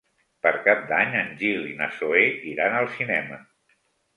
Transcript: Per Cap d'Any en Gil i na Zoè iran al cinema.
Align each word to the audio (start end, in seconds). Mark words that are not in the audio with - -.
Per 0.45 0.53
Cap 0.67 0.79
d'Any 0.91 1.17
en 1.19 1.29
Gil 1.41 1.67
i 1.73 1.75
na 1.83 1.91
Zoè 1.99 2.25
iran 2.53 2.79
al 2.81 2.91
cinema. 2.99 3.39